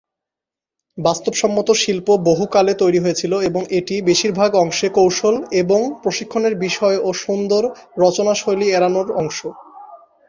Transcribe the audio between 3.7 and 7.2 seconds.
এটি বেশিরভাগ অংশে কৌশল এবং প্রশিক্ষণের বিষয় এবং